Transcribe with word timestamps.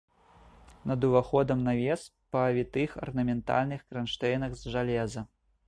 Над 0.91 1.03
уваходам 1.09 1.59
навес 1.67 2.07
па 2.37 2.41
вітых 2.57 2.97
арнаментальных 3.05 3.87
кранштэйнах 3.91 4.59
з 4.63 4.77
жалеза. 4.77 5.29